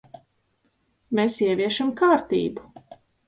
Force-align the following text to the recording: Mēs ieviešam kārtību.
Mēs 1.19 1.37
ieviešam 1.49 1.93
kārtību. 2.01 2.85